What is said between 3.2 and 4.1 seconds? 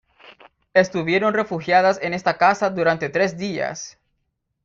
días.